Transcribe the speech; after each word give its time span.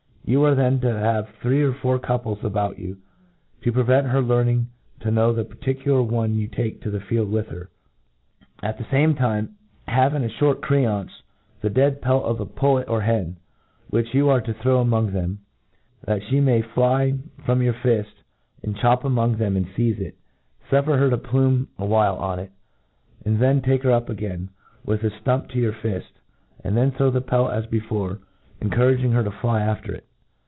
You 0.23 0.45
ar.c 0.45 0.55
then 0.55 0.79
to 0.81 0.97
have 0.97 1.27
three 1.41 1.61
or 1.61 1.73
.four 1.73 1.99
couples 1.99 2.39
about 2.45 2.79
you, 2.79 2.99
to 3.63 3.71
prevent 3.73 4.07
her 4.07 4.21
learning 4.21 4.67
to 5.01 5.11
know 5.11 5.33
the 5.33 5.43
parti 5.43 5.73
cular 5.73 6.07
one 6.09 6.35
you 6.37 6.47
take 6.47 6.79
to 6.83 6.89
the 6.91 7.01
field 7.01 7.29
with 7.29 7.47
her* 7.49 7.69
At 8.63 8.77
the 8.77 8.85
fame 8.85 9.13
time, 9.15 9.55
have, 9.89 10.13
in 10.13 10.23
a 10.23 10.29
fliort 10.29 10.61
cregnce, 10.61 11.09
the 11.59 11.69
dead 11.71 12.01
pelt 12.01 12.23
of 12.23 12.39
a 12.39 12.45
pullet 12.45 12.87
or 12.87 13.01
hen, 13.01 13.37
which 13.89 14.13
you 14.13 14.29
arc 14.29 14.45
to 14.45 14.53
throw 14.53 14.79
among 14.79 15.11
them^ 15.11 15.39
that 16.05 16.21
Ihe 16.31 16.41
may 16.41 16.61
fly 16.61 17.15
from 17.45 17.61
your 17.61 17.73
fift, 17.73 18.13
and 18.63 18.77
chop 18.77 19.03
among 19.03 19.35
them 19.35 19.57
and 19.57 19.67
feize 19.69 19.99
it. 19.99 20.15
Suffer 20.69 20.97
her 20.97 21.09
to 21.09 21.17
phime 21.17 21.67
a 21.77 21.85
while 21.85 22.15
on 22.15 22.39
it; 22.39 22.51
then 23.25 23.61
take 23.61 23.83
her 23.83 23.91
up 23.91 24.07
again, 24.07 24.49
with 24.85 25.03
a 25.03 25.09
ftump, 25.09 25.49
to 25.49 25.59
your 25.59 25.73
fift, 25.73 26.13
and 26.63 26.95
throw 26.95 27.09
the 27.11 27.19
pelt 27.19 27.51
as 27.51 27.65
bc 27.65 27.81
^ 27.81 27.85
fore, 27.85 28.19
encouragmgherto 28.61 29.33
fly 29.41 29.59
after 29.61 29.91
it. 29.93 30.05